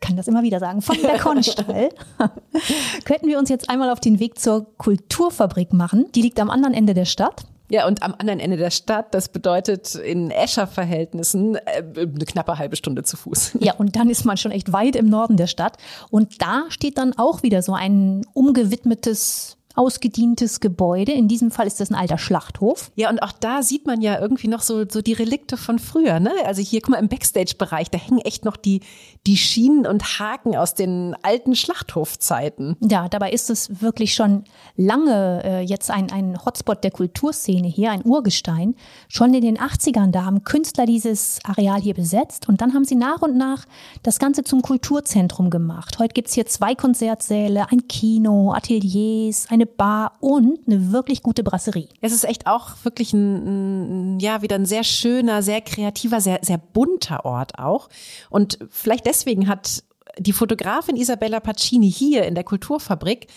[0.00, 1.90] ich kann das immer wieder sagen, von der Kunsthall,
[3.04, 6.06] könnten wir uns jetzt einmal auf den Weg zur Kulturfabrik machen.
[6.14, 7.44] Die liegt am anderen Ende der Stadt.
[7.70, 12.76] Ja, und am anderen Ende der Stadt, das bedeutet in Escher-Verhältnissen äh, eine knappe halbe
[12.76, 13.52] Stunde zu Fuß.
[13.60, 15.76] Ja, und dann ist man schon echt weit im Norden der Stadt.
[16.10, 21.12] Und da steht dann auch wieder so ein umgewidmetes, ausgedientes Gebäude.
[21.12, 22.92] In diesem Fall ist das ein alter Schlachthof.
[22.96, 26.20] Ja, und auch da sieht man ja irgendwie noch so, so die Relikte von früher,
[26.20, 26.32] ne?
[26.44, 28.80] Also hier, guck mal, im Backstage-Bereich, da hängen echt noch die,
[29.26, 32.76] die Schienen und Haken aus den alten Schlachthofzeiten.
[32.80, 34.44] Ja, dabei ist es wirklich schon
[34.76, 38.74] lange äh, jetzt ein, ein Hotspot der Kulturszene hier, ein Urgestein.
[39.08, 42.96] Schon in den 80ern, da haben Künstler dieses Areal hier besetzt und dann haben sie
[42.96, 43.64] nach und nach
[44.02, 45.98] das Ganze zum Kulturzentrum gemacht.
[45.98, 51.88] Heute gibt's hier zwei Konzertsäle, ein Kino, Ateliers, eine Bar und eine wirklich gute Brasserie.
[52.00, 56.58] Es ist echt auch wirklich ein, ja, wieder ein sehr schöner, sehr kreativer, sehr, sehr
[56.58, 57.88] bunter Ort auch.
[58.28, 59.82] Und vielleicht deswegen hat
[60.18, 63.28] die Fotografin Isabella Pacini hier in der Kulturfabrik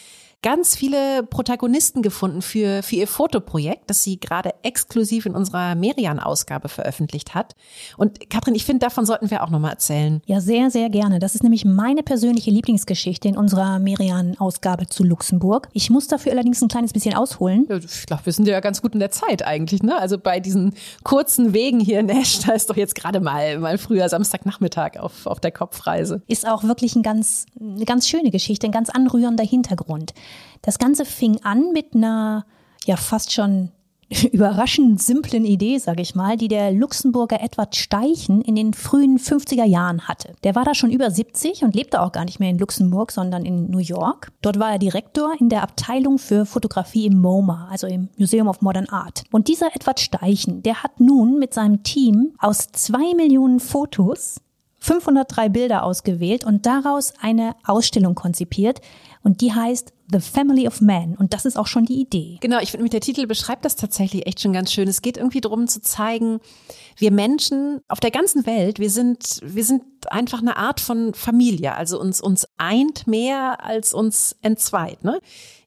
[0.44, 6.68] ganz viele Protagonisten gefunden für, für ihr Fotoprojekt, das sie gerade exklusiv in unserer Merian-Ausgabe
[6.70, 7.56] veröffentlicht hat.
[7.98, 10.22] Und Katrin, ich finde, davon sollten wir auch nochmal erzählen.
[10.26, 11.20] Ja, sehr, sehr gerne.
[11.20, 15.70] Das ist nämlich meine persönliche Lieblingsgeschichte in unserer Merian-Ausgabe zu Luxemburg.
[15.72, 17.66] Ich muss dafür allerdings ein kleines bisschen ausholen.
[17.70, 19.98] Ja, Ich glaube, wir sind ja ganz gut in der Zeit eigentlich, ne?
[19.98, 23.78] Also bei diesen kurzen Wegen hier in Esch, da ist doch jetzt gerade mal, mal
[23.78, 26.22] früher Samstagnachmittag auf, auf der Kopfreise.
[26.28, 30.14] ist auch wirklich ein ganz, eine ganz schöne Geschichte, ein ganz anrührender Hintergrund.
[30.62, 32.46] Das Ganze fing an mit einer,
[32.86, 33.72] ja, fast schon
[34.32, 39.66] überraschend simplen Idee, sage ich mal, die der Luxemburger Edward Steichen in den frühen 50er
[39.66, 40.34] Jahren hatte.
[40.44, 43.46] Der war da schon über 70 und lebte auch gar nicht mehr in Luxemburg, sondern
[43.46, 44.32] in New York.
[44.42, 48.62] Dort war er Direktor in der Abteilung für Fotografie im MoMA, also im Museum of
[48.62, 49.24] Modern Art.
[49.32, 54.42] Und dieser Edward Steichen, der hat nun mit seinem Team aus zwei Millionen Fotos
[54.84, 58.82] 503 Bilder ausgewählt und daraus eine Ausstellung konzipiert.
[59.24, 61.16] Und die heißt The Family of Man.
[61.16, 62.38] Und das ist auch schon die Idee.
[62.42, 64.88] Genau, ich finde, der Titel beschreibt das tatsächlich echt schon ganz schön.
[64.88, 66.40] Es geht irgendwie darum zu zeigen,
[66.98, 71.76] wir Menschen auf der ganzen Welt, wir sind, wir sind einfach eine Art von Familie.
[71.76, 75.20] Also uns, uns eint mehr als uns entzweit, ne?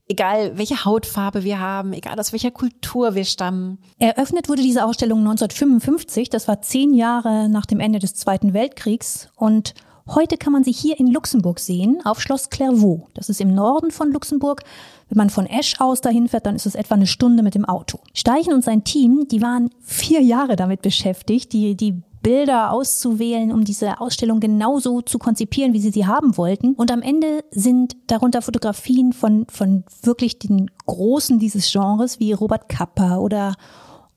[0.08, 3.78] Egal welche Hautfarbe wir haben, egal aus welcher Kultur wir stammen.
[3.98, 6.30] Eröffnet wurde diese Ausstellung 1955.
[6.30, 9.30] Das war zehn Jahre nach dem Ende des Zweiten Weltkriegs.
[9.34, 9.74] Und
[10.08, 13.08] heute kann man sie hier in Luxemburg sehen, auf Schloss Clairvaux.
[13.14, 14.62] Das ist im Norden von Luxemburg.
[15.08, 17.64] Wenn man von Esch aus dahin fährt, dann ist es etwa eine Stunde mit dem
[17.64, 18.00] Auto.
[18.12, 23.64] Steichen und sein Team, die waren vier Jahre damit beschäftigt, die, die Bilder auszuwählen, um
[23.64, 26.74] diese Ausstellung genauso zu konzipieren, wie sie sie haben wollten.
[26.74, 32.68] Und am Ende sind darunter Fotografien von, von wirklich den Großen dieses Genres, wie Robert
[32.68, 33.54] Kappa oder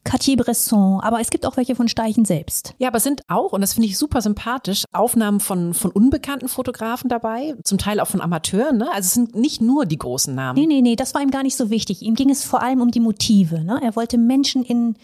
[0.10, 2.74] Cartier-Bresson, aber es gibt auch welche von Steichen selbst.
[2.80, 6.48] Ja, aber es sind auch, und das finde ich super sympathisch, Aufnahmen von, von unbekannten
[6.48, 8.78] Fotografen dabei, zum Teil auch von Amateuren.
[8.78, 8.88] Ne?
[8.92, 10.60] Also es sind nicht nur die großen Namen.
[10.60, 12.02] Nee, nee, nee, das war ihm gar nicht so wichtig.
[12.02, 13.64] Ihm ging es vor allem um die Motive.
[13.64, 13.80] Ne?
[13.84, 14.96] Er wollte Menschen in,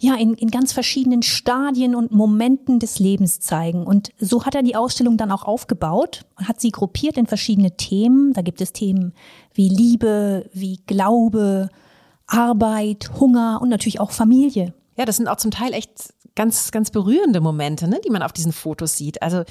[0.00, 3.84] ja, in, in ganz verschiedenen Stadien und Momenten des Lebens zeigen.
[3.84, 7.76] Und so hat er die Ausstellung dann auch aufgebaut und hat sie gruppiert in verschiedene
[7.76, 8.32] Themen.
[8.32, 9.12] Da gibt es Themen
[9.52, 11.68] wie Liebe, wie Glaube,
[12.26, 14.74] Arbeit, Hunger und natürlich auch Familie.
[14.96, 18.32] Ja, das sind auch zum Teil echt ganz, ganz berührende Momente, ne, die man auf
[18.32, 19.22] diesen Fotos sieht.
[19.22, 19.44] Also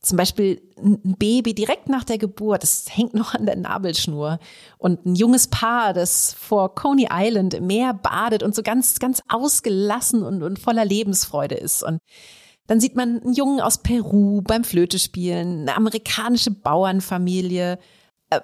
[0.00, 4.38] zum Beispiel ein Baby direkt nach der Geburt, das hängt noch an der Nabelschnur.
[4.78, 9.22] Und ein junges Paar, das vor Coney Island im Meer badet und so ganz, ganz
[9.28, 11.82] ausgelassen und, und voller Lebensfreude ist.
[11.82, 11.98] Und
[12.66, 17.78] dann sieht man einen Jungen aus Peru beim Flötespielen, eine amerikanische Bauernfamilie,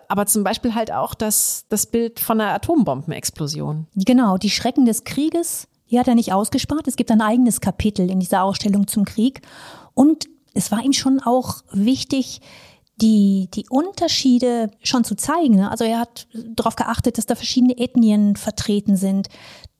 [0.08, 3.86] aber zum Beispiel halt auch das, das Bild von einer Atombombenexplosion.
[3.94, 6.86] Genau, die Schrecken des Krieges, Hier hat er nicht ausgespart.
[6.86, 9.42] Es gibt ein eigenes Kapitel in dieser Ausstellung zum Krieg.
[9.94, 12.40] Und es war ihm schon auch wichtig,
[13.00, 15.56] die, die Unterschiede schon zu zeigen.
[15.56, 15.70] Ne?
[15.70, 19.28] Also er hat darauf geachtet, dass da verschiedene Ethnien vertreten sind.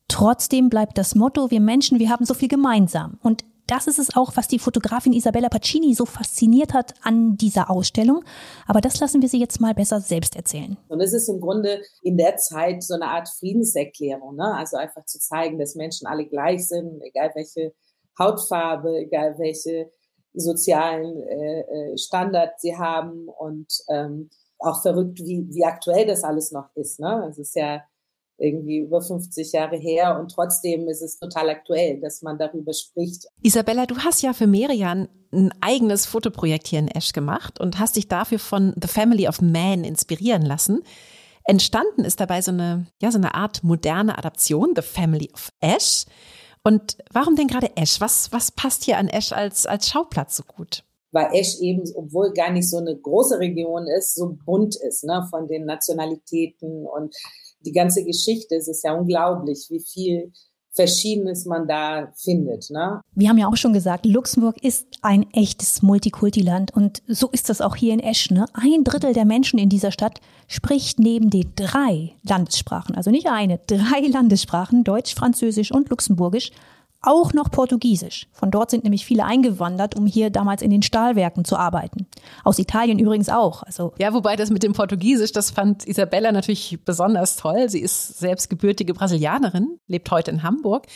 [0.09, 3.19] Trotzdem bleibt das Motto, wir Menschen, wir haben so viel gemeinsam.
[3.23, 7.71] Und das ist es auch, was die Fotografin Isabella Pacini so fasziniert hat an dieser
[7.71, 8.25] Ausstellung.
[8.67, 10.77] Aber das lassen wir sie jetzt mal besser selbst erzählen.
[10.89, 14.37] Und es ist im Grunde in der Zeit so eine Art Friedenserklärung.
[14.37, 14.55] Ne?
[14.55, 17.73] Also einfach zu zeigen, dass Menschen alle gleich sind, egal welche
[18.19, 19.91] Hautfarbe, egal welche
[20.33, 26.53] sozialen äh, äh, Standard sie haben und ähm, auch verrückt, wie, wie aktuell das alles
[26.53, 27.01] noch ist.
[27.01, 27.27] Ne?
[27.31, 27.83] Es ist ja
[28.41, 33.27] irgendwie über 50 Jahre her und trotzdem ist es total aktuell, dass man darüber spricht.
[33.43, 37.97] Isabella, du hast ja für Merian ein eigenes Fotoprojekt hier in Esch gemacht und hast
[37.97, 40.83] dich dafür von The Family of Man inspirieren lassen.
[41.45, 46.07] Entstanden ist dabei so eine, ja, so eine Art moderne Adaption, The Family of Ash.
[46.63, 48.01] Und warum denn gerade Esch?
[48.01, 50.85] Was, was passt hier an Esch als, als Schauplatz so gut?
[51.13, 55.27] Weil Esch eben, obwohl gar nicht so eine große Region ist, so bunt ist, ne,
[55.31, 57.15] von den Nationalitäten und
[57.65, 58.57] die ganze Geschichte.
[58.57, 60.33] Es ist ja unglaublich, wie viel
[60.73, 62.71] Verschiedenes man da findet.
[62.71, 63.01] Ne?
[63.15, 67.61] Wir haben ja auch schon gesagt, Luxemburg ist ein echtes Multikulti-Land und so ist das
[67.61, 68.31] auch hier in Esch.
[68.31, 68.47] Ne?
[68.53, 73.59] Ein Drittel der Menschen in dieser Stadt spricht neben den drei Landessprachen, also nicht eine,
[73.67, 76.53] drei Landessprachen, Deutsch, Französisch und Luxemburgisch,
[77.03, 78.27] auch noch Portugiesisch.
[78.33, 82.07] Von dort sind nämlich viele eingewandert, um hier damals in den Stahlwerken zu arbeiten.
[82.45, 83.63] Aus Italien übrigens auch.
[83.63, 87.71] Also ja, wobei das mit dem Portugiesisch, das fand Isabella natürlich besonders toll.
[87.71, 90.87] Sie ist selbst gebürtige Brasilianerin, lebt heute in Hamburg.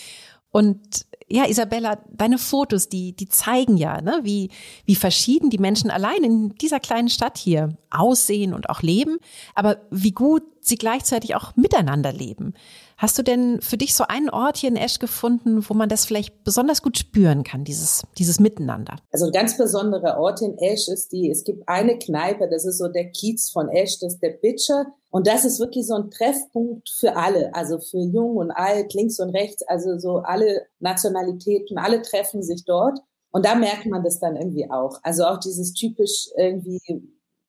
[0.50, 4.50] Und ja, Isabella, deine Fotos, die, die zeigen ja, ne, wie,
[4.84, 9.18] wie verschieden die Menschen allein in dieser kleinen Stadt hier aussehen und auch leben,
[9.54, 12.54] aber wie gut sie gleichzeitig auch miteinander leben.
[12.96, 16.04] Hast du denn für dich so einen Ort hier in Esch gefunden, wo man das
[16.04, 18.96] vielleicht besonders gut spüren kann, dieses, dieses Miteinander?
[19.10, 22.78] Also ein ganz besonderer Ort in Esch ist die, es gibt eine Kneipe, das ist
[22.78, 24.86] so der Kiez von Esch, das ist der Bitcher.
[25.10, 29.20] Und das ist wirklich so ein Treffpunkt für alle, also für jung und alt, links
[29.20, 32.98] und rechts, also so alle Nationalitäten, alle treffen sich dort.
[33.30, 34.98] Und da merkt man das dann irgendwie auch.
[35.02, 36.80] Also auch dieses typisch irgendwie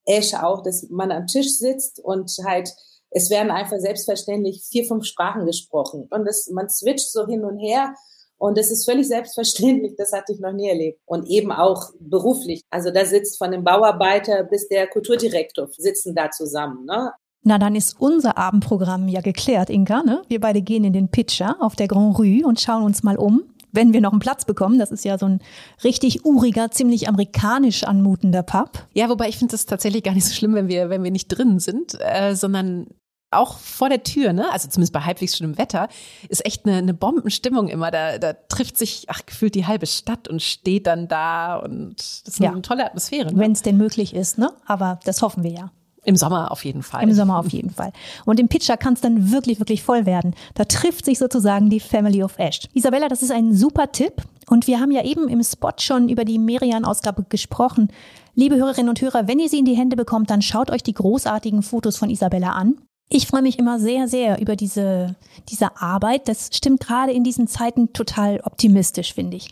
[0.05, 2.71] Esch auch, dass man am Tisch sitzt und halt
[3.15, 6.05] es werden einfach selbstverständlich vier, fünf Sprachen gesprochen.
[6.09, 7.95] Und das, man switcht so hin und her.
[8.37, 10.99] Und das ist völlig selbstverständlich, das hatte ich noch nie erlebt.
[11.05, 12.61] Und eben auch beruflich.
[12.69, 16.85] Also da sitzt von dem Bauarbeiter bis der Kulturdirektor sitzen da zusammen.
[16.85, 17.13] Ne?
[17.43, 20.03] Na, dann ist unser Abendprogramm ja geklärt, Inka.
[20.03, 20.21] Ne?
[20.27, 23.55] Wir beide gehen in den Pitcher auf der Grand Rue und schauen uns mal um
[23.75, 24.79] wenn wir noch einen Platz bekommen.
[24.79, 25.39] Das ist ja so ein
[25.83, 28.87] richtig uriger, ziemlich amerikanisch anmutender Pub.
[28.93, 31.27] Ja, wobei ich finde es tatsächlich gar nicht so schlimm, wenn wir, wenn wir nicht
[31.27, 32.87] drinnen sind, äh, sondern
[33.31, 34.51] auch vor der Tür, ne?
[34.51, 35.89] also zumindest bei halbwegs schönem Wetter,
[36.29, 37.91] ist echt eine, eine Bombenstimmung immer.
[37.91, 42.23] Da, da trifft sich, ach, gefühlt die halbe Stadt und steht dann da und das
[42.25, 42.51] ist ja.
[42.51, 43.33] eine tolle Atmosphäre.
[43.33, 43.39] Ne?
[43.39, 44.51] Wenn es denn möglich ist, ne?
[44.65, 45.71] Aber das hoffen wir ja.
[46.05, 47.03] Im Sommer auf jeden Fall.
[47.03, 47.91] Im Sommer auf jeden Fall.
[48.25, 50.35] Und im Pitcher kann es dann wirklich, wirklich voll werden.
[50.53, 52.61] Da trifft sich sozusagen die Family of Ash.
[52.73, 54.21] Isabella, das ist ein super Tipp.
[54.47, 57.89] Und wir haben ja eben im Spot schon über die Merian-Ausgabe gesprochen.
[58.35, 60.93] Liebe Hörerinnen und Hörer, wenn ihr sie in die Hände bekommt, dann schaut euch die
[60.93, 62.75] großartigen Fotos von Isabella an.
[63.07, 65.15] Ich freue mich immer sehr, sehr über diese,
[65.49, 66.27] diese Arbeit.
[66.27, 69.49] Das stimmt gerade in diesen Zeiten total optimistisch, finde ich.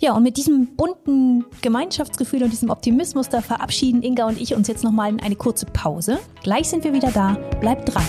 [0.00, 4.66] Ja, und mit diesem bunten Gemeinschaftsgefühl und diesem Optimismus, da verabschieden Inga und ich uns
[4.66, 6.18] jetzt nochmal in eine kurze Pause.
[6.42, 7.34] Gleich sind wir wieder da.
[7.60, 8.02] Bleibt dran.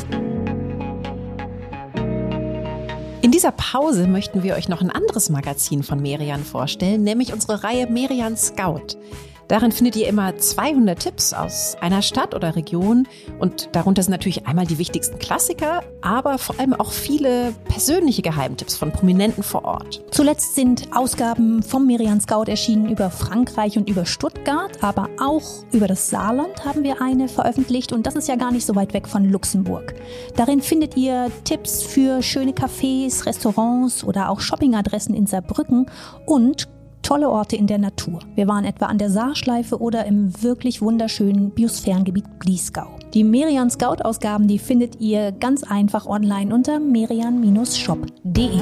[3.21, 7.63] In dieser Pause möchten wir euch noch ein anderes Magazin von Merian vorstellen, nämlich unsere
[7.63, 8.97] Reihe Merian Scout.
[9.47, 13.07] Darin findet ihr immer 200 Tipps aus einer Stadt oder Region
[13.39, 18.75] und darunter sind natürlich einmal die wichtigsten Klassiker, aber vor allem auch viele persönliche Geheimtipps
[18.75, 20.03] von Prominenten vor Ort.
[20.11, 25.87] Zuletzt sind Ausgaben vom Merian Scout erschienen über Frankreich und über Stuttgart, aber auch über
[25.87, 29.07] das Saarland haben wir eine veröffentlicht und das ist ja gar nicht so weit weg
[29.07, 29.93] von Luxemburg.
[30.35, 35.87] Darin findet ihr Tipps für schöne Cafés, Restaurants oder auch Shoppingadressen in Saarbrücken
[36.25, 36.67] und
[37.03, 38.19] tolle Orte in der Natur.
[38.33, 42.87] Wir waren etwa an der Saarschleife oder im wirklich wunderschönen Biosphärengebiet Bliesgau.
[43.13, 48.61] Die Merian Scout Ausgaben, die findet ihr ganz einfach online unter merian-shop.de.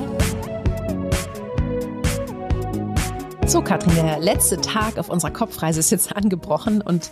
[3.46, 7.10] So, Katrin, der letzte Tag auf unserer Kopfreise ist jetzt angebrochen und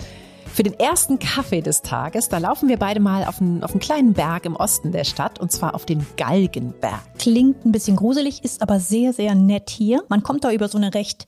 [0.60, 3.80] für den ersten Kaffee des Tages, da laufen wir beide mal auf einen, auf einen
[3.80, 7.00] kleinen Berg im Osten der Stadt und zwar auf den Galgenberg.
[7.18, 10.04] Klingt ein bisschen gruselig, ist aber sehr, sehr nett hier.
[10.10, 11.28] Man kommt da über so eine recht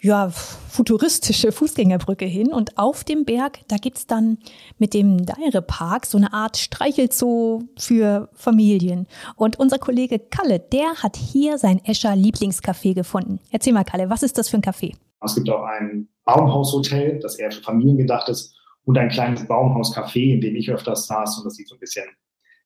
[0.00, 4.38] ja, futuristische Fußgängerbrücke hin und auf dem Berg, da gibt's dann
[4.78, 9.06] mit dem Deire Park so eine Art Streichelzoo für Familien.
[9.36, 13.38] Und unser Kollege Kalle, der hat hier sein Escher Lieblingscafé gefunden.
[13.52, 14.96] Erzähl mal, Kalle, was ist das für ein Café?
[15.24, 20.34] Es gibt auch ein Baumhaushotel, das eher für Familien gedacht ist, und ein kleines Baumhauscafé,
[20.34, 21.38] in dem ich öfters saß.
[21.38, 22.06] Und das sieht so ein bisschen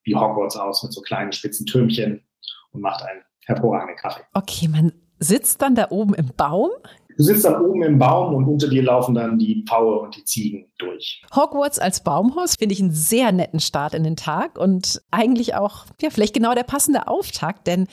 [0.05, 2.25] wie Hogwarts aus mit so kleinen spitzen Türmchen
[2.73, 4.23] und macht einen hervorragenden Kaffee.
[4.35, 6.71] Okay, man sitzt dann da oben im Baum
[7.17, 10.25] Du sitzt dann oben im Baum und unter dir laufen dann die Paue und die
[10.25, 11.23] Ziegen durch.
[11.35, 15.87] Hogwarts als Baumhaus finde ich einen sehr netten Start in den Tag und eigentlich auch,
[16.03, 17.87] ja, vielleicht genau der passende Auftakt, denn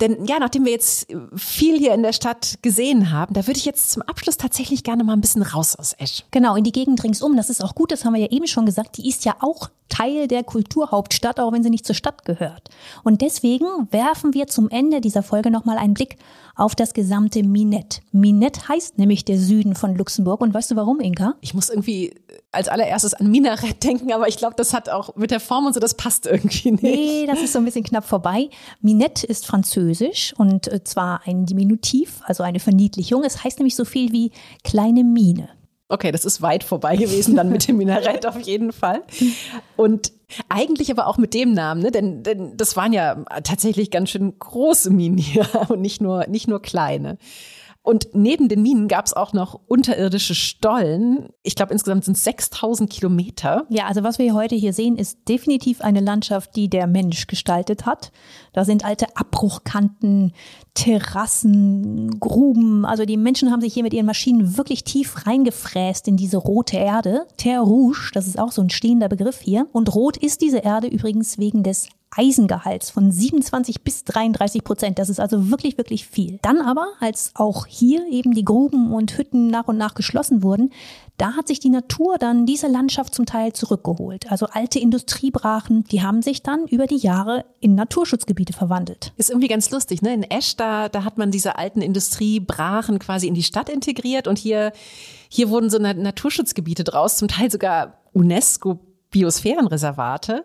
[0.00, 3.64] denn ja, nachdem wir jetzt viel hier in der Stadt gesehen haben, da würde ich
[3.64, 6.24] jetzt zum Abschluss tatsächlich gerne mal ein bisschen raus aus Esch.
[6.30, 7.36] Genau, in die Gegend ringsum.
[7.36, 8.96] Das ist auch gut, das haben wir ja eben schon gesagt.
[8.96, 12.68] Die ist ja auch Teil der Kulturhauptstadt, auch wenn sie nicht zur Stadt gehört.
[13.04, 16.16] Und deswegen werfen wir zum Ende dieser Folge nochmal einen Blick
[16.54, 18.02] auf das gesamte Minet.
[18.12, 20.40] Minet heißt nämlich der Süden von Luxemburg.
[20.40, 21.34] Und weißt du warum, Inka?
[21.40, 22.14] Ich muss irgendwie
[22.50, 25.74] als allererstes an Minarett denken, aber ich glaube, das hat auch mit der Form und
[25.74, 26.82] so, das passt irgendwie nicht.
[26.82, 28.48] Nee, das ist so ein bisschen knapp vorbei.
[28.80, 33.24] Minet ist französisch und äh, zwar ein Diminutiv, also eine Verniedlichung.
[33.24, 34.32] Es heißt nämlich so viel wie
[34.64, 35.50] kleine Mine.
[35.90, 39.02] Okay, das ist weit vorbei gewesen dann mit dem Minarett auf jeden Fall.
[39.76, 40.12] Und
[40.50, 41.90] eigentlich aber auch mit dem Namen, ne?
[41.90, 46.46] denn, denn das waren ja tatsächlich ganz schön große Minen hier und nicht nur, nicht
[46.46, 47.16] nur kleine.
[47.82, 51.30] Und neben den Minen gab es auch noch unterirdische Stollen.
[51.42, 53.64] Ich glaube, insgesamt sind es 6000 Kilometer.
[53.70, 57.86] Ja, also was wir heute hier sehen, ist definitiv eine Landschaft, die der Mensch gestaltet
[57.86, 58.12] hat.
[58.52, 60.32] Da sind alte Abbruchkanten,
[60.74, 62.84] Terrassen, Gruben.
[62.84, 66.76] Also die Menschen haben sich hier mit ihren Maschinen wirklich tief reingefräst in diese rote
[66.76, 67.26] Erde.
[67.36, 69.66] Terre Rouge, das ist auch so ein stehender Begriff hier.
[69.72, 71.88] Und rot ist diese Erde übrigens wegen des
[72.18, 74.98] Eisengehalts von 27 bis 33 Prozent.
[74.98, 76.40] Das ist also wirklich, wirklich viel.
[76.42, 80.72] Dann aber, als auch hier eben die Gruben und Hütten nach und nach geschlossen wurden,
[81.16, 84.30] da hat sich die Natur dann diese Landschaft zum Teil zurückgeholt.
[84.30, 89.12] Also alte Industriebrachen, die haben sich dann über die Jahre in Naturschutzgebiete verwandelt.
[89.16, 90.12] Ist irgendwie ganz lustig, ne?
[90.12, 94.38] In Esch, da, da hat man diese alten Industriebrachen quasi in die Stadt integriert und
[94.38, 94.72] hier,
[95.28, 100.44] hier wurden so Naturschutzgebiete draus, zum Teil sogar UNESCO Biosphärenreservate.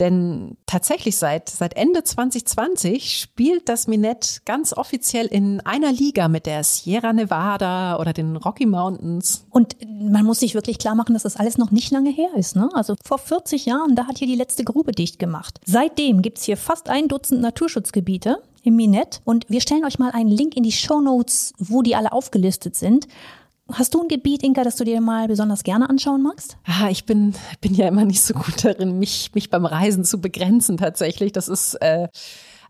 [0.00, 6.46] Denn tatsächlich seit, seit Ende 2020 spielt das Minette ganz offiziell in einer Liga mit
[6.46, 9.44] der Sierra Nevada oder den Rocky Mountains.
[9.50, 12.56] Und man muss sich wirklich klar machen, dass das alles noch nicht lange her ist.
[12.56, 12.70] Ne?
[12.72, 15.60] Also vor 40 Jahren, da hat hier die letzte Grube dicht gemacht.
[15.66, 19.20] Seitdem gibt's hier fast ein Dutzend Naturschutzgebiete im Minette.
[19.24, 22.76] Und wir stellen euch mal einen Link in die Show Notes, wo die alle aufgelistet
[22.76, 23.06] sind.
[23.72, 26.56] Hast du ein Gebiet, Inka, das du dir mal besonders gerne anschauen magst?
[26.64, 30.20] Ah, ich bin, bin ja immer nicht so gut darin, mich, mich beim Reisen zu
[30.20, 31.32] begrenzen tatsächlich.
[31.32, 32.08] Das ist äh,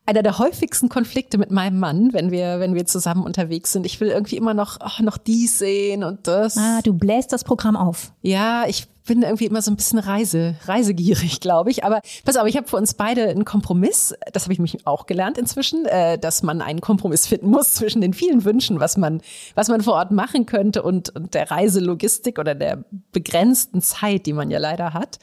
[0.07, 3.87] einer der häufigsten Konflikte mit meinem Mann, wenn wir, wenn wir zusammen unterwegs sind.
[3.87, 6.57] Ich will irgendwie immer noch, oh, noch dies sehen und das.
[6.57, 8.13] Ah, du bläst das Programm auf.
[8.23, 11.83] Ja, ich bin irgendwie immer so ein bisschen reise, reisegierig, glaube ich.
[11.83, 14.15] Aber pass auf, ich habe für uns beide einen Kompromiss.
[14.33, 18.03] Das habe ich mich auch gelernt inzwischen, äh, dass man einen Kompromiss finden muss zwischen
[18.03, 19.21] den vielen Wünschen, was man,
[19.57, 24.33] was man vor Ort machen könnte und, und der Reiselogistik oder der begrenzten Zeit, die
[24.33, 25.19] man ja leider hat.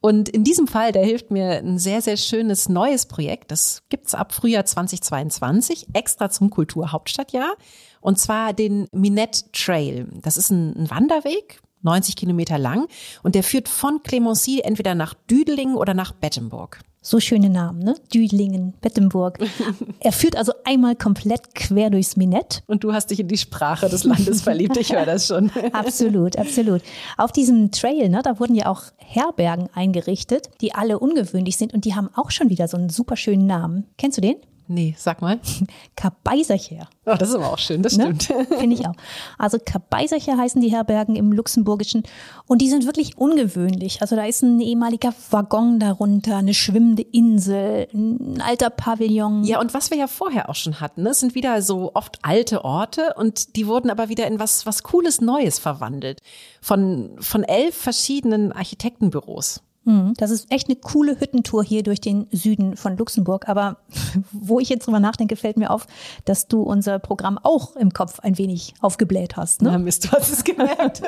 [0.00, 3.50] Und in diesem Fall, da hilft mir ein sehr, sehr schönes neues Projekt.
[3.50, 7.54] Das gibt's ab Frühjahr 2022, extra zum Kulturhauptstadtjahr.
[8.00, 10.06] Und zwar den Minette Trail.
[10.22, 12.86] Das ist ein Wanderweg, 90 Kilometer lang.
[13.22, 16.80] Und der führt von Clemency entweder nach Düdelingen oder nach Bettemburg.
[17.06, 17.96] So schöne Namen, ne?
[18.14, 19.38] Düdlingen, Bettemburg.
[20.00, 22.62] er führt also einmal komplett quer durchs Minett.
[22.66, 25.50] Und du hast dich in die Sprache des Landes verliebt, ich höre das schon.
[25.74, 26.80] absolut, absolut.
[27.18, 31.84] Auf diesem Trail, ne, da wurden ja auch Herbergen eingerichtet, die alle ungewöhnlich sind und
[31.84, 33.86] die haben auch schon wieder so einen super schönen Namen.
[33.98, 34.36] Kennst du den?
[34.66, 35.40] Nee, sag mal.
[35.96, 36.88] Kabeisercher.
[37.04, 38.14] Oh, das ist aber auch schön, das ne?
[38.18, 38.50] stimmt.
[38.50, 38.56] Ne?
[38.58, 38.94] Finde ich auch.
[39.36, 42.02] Also Kabeisercher heißen die Herbergen im Luxemburgischen
[42.46, 44.00] und die sind wirklich ungewöhnlich.
[44.00, 49.44] Also da ist ein ehemaliger Waggon darunter, eine schwimmende Insel, ein alter Pavillon.
[49.44, 52.64] Ja, und was wir ja vorher auch schon hatten, ne, sind wieder so oft alte
[52.64, 56.20] Orte und die wurden aber wieder in was, was Cooles Neues verwandelt.
[56.62, 59.60] Von, von elf verschiedenen Architektenbüros.
[59.84, 60.14] Mhm.
[60.16, 63.48] Das ist echt eine coole Hüttentour hier durch den Süden von Luxemburg.
[63.48, 63.78] Aber
[64.32, 65.86] wo ich jetzt drüber nachdenke, fällt mir auf,
[66.24, 69.62] dass du unser Programm auch im Kopf ein wenig aufgebläht hast.
[69.62, 69.70] Ne?
[69.72, 71.02] Na Mist, du hast es gemerkt.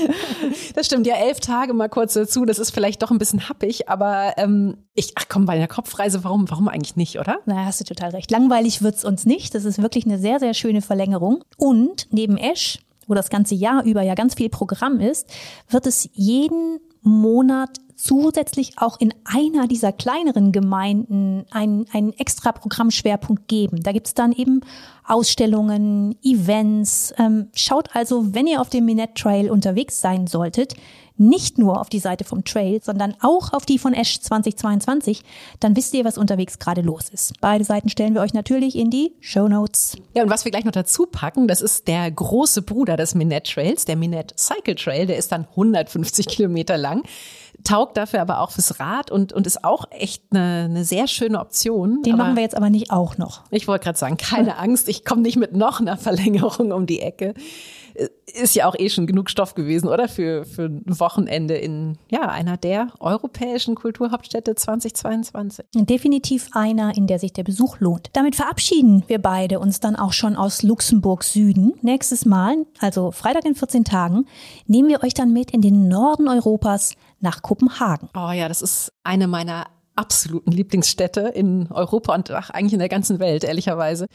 [0.74, 2.44] das stimmt, ja, elf Tage mal kurz dazu.
[2.44, 6.24] Das ist vielleicht doch ein bisschen happig, aber ähm, ich, ach komm, bei einer Kopfreise,
[6.24, 7.38] warum, warum eigentlich nicht, oder?
[7.46, 8.30] Na, hast du total recht.
[8.30, 9.54] Langweilig wird's uns nicht.
[9.54, 11.44] Das ist wirklich eine sehr, sehr schöne Verlängerung.
[11.56, 15.26] Und neben Esch, wo das ganze Jahr über ja ganz viel Programm ist,
[15.68, 23.46] wird es jeden Monat zusätzlich auch in einer dieser kleineren Gemeinden einen, einen extra Programmschwerpunkt
[23.46, 23.82] geben.
[23.82, 24.60] Da gibt's dann eben
[25.06, 27.12] Ausstellungen, Events.
[27.18, 30.74] Ähm, schaut also, wenn ihr auf dem Minette Trail unterwegs sein solltet,
[31.20, 35.22] nicht nur auf die Seite vom Trail, sondern auch auf die von Ash 2022,
[35.60, 37.34] dann wisst ihr, was unterwegs gerade los ist.
[37.40, 39.96] Beide Seiten stellen wir euch natürlich in die Show Notes.
[40.14, 43.52] Ja, und was wir gleich noch dazu packen, das ist der große Bruder des Minette
[43.52, 47.02] Trails, der Minette Cycle Trail, der ist dann 150 Kilometer lang
[47.64, 51.38] taugt dafür aber auch fürs Rad und, und ist auch echt eine, eine sehr schöne
[51.38, 52.02] Option.
[52.02, 53.42] Den aber machen wir jetzt aber nicht auch noch.
[53.50, 57.00] Ich wollte gerade sagen, keine Angst, ich komme nicht mit noch einer Verlängerung um die
[57.00, 57.34] Ecke
[58.26, 60.08] ist ja auch eh schon genug Stoff gewesen, oder?
[60.08, 65.64] Für, für ein Wochenende in ja, einer der europäischen Kulturhauptstädte 2022.
[65.74, 68.10] Definitiv einer, in der sich der Besuch lohnt.
[68.12, 71.74] Damit verabschieden wir beide uns dann auch schon aus Luxemburg Süden.
[71.82, 74.26] Nächstes Mal, also Freitag in 14 Tagen,
[74.66, 78.08] nehmen wir euch dann mit in den Norden Europas nach Kopenhagen.
[78.16, 82.88] Oh ja, das ist eine meiner absoluten Lieblingsstädte in Europa und ach, eigentlich in der
[82.88, 84.06] ganzen Welt, ehrlicherweise.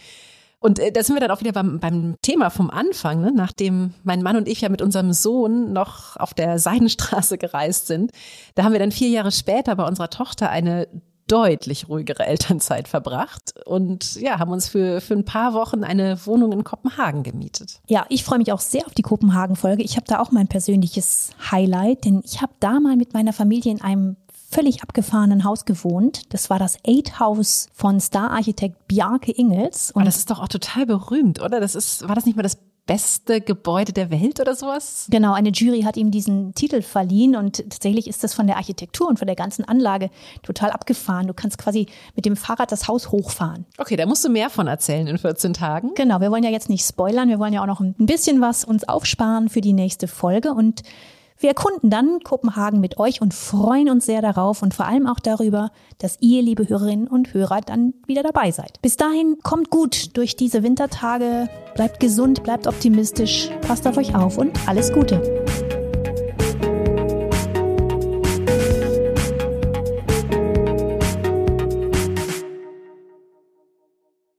[0.59, 3.31] Und äh, da sind wir dann auch wieder beim, beim Thema vom Anfang, ne?
[3.33, 8.11] nachdem mein Mann und ich ja mit unserem Sohn noch auf der Seidenstraße gereist sind.
[8.55, 10.87] Da haben wir dann vier Jahre später bei unserer Tochter eine
[11.27, 16.51] deutlich ruhigere Elternzeit verbracht und ja, haben uns für, für ein paar Wochen eine Wohnung
[16.51, 17.81] in Kopenhagen gemietet.
[17.87, 19.83] Ja, ich freue mich auch sehr auf die Kopenhagen-Folge.
[19.83, 23.71] Ich habe da auch mein persönliches Highlight, denn ich habe da mal mit meiner Familie
[23.71, 24.17] in einem
[24.55, 26.33] völlig abgefahrenen Haus gewohnt.
[26.33, 29.91] Das war das Eight House von Star-Architekt Bjarke Ingels.
[29.91, 31.59] Und das ist doch auch total berühmt, oder?
[31.59, 35.07] Das ist, war das nicht mal das beste Gebäude der Welt oder sowas?
[35.09, 39.09] Genau, eine Jury hat ihm diesen Titel verliehen und tatsächlich ist das von der Architektur
[39.09, 40.09] und von der ganzen Anlage
[40.41, 41.27] total abgefahren.
[41.27, 43.65] Du kannst quasi mit dem Fahrrad das Haus hochfahren.
[43.77, 45.95] Okay, da musst du mehr von erzählen in 14 Tagen.
[45.95, 48.63] Genau, wir wollen ja jetzt nicht spoilern, wir wollen ja auch noch ein bisschen was
[48.63, 50.83] uns aufsparen für die nächste Folge und
[51.37, 55.19] wir erkunden dann Kopenhagen mit euch und freuen uns sehr darauf und vor allem auch
[55.19, 58.81] darüber, dass ihr, liebe Hörerinnen und Hörer, dann wieder dabei seid.
[58.81, 64.37] Bis dahin kommt gut durch diese Wintertage, bleibt gesund, bleibt optimistisch, passt auf euch auf
[64.37, 65.64] und alles Gute.